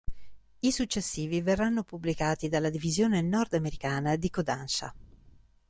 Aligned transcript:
I 0.61 0.71
successivi 0.71 1.43
verranno 1.43 1.83
pubblicati 1.83 2.49
dalla 2.49 2.71
divisione 2.71 3.21
nordamericana 3.21 4.15
di 4.15 4.31
Kōdansha. 4.33 4.91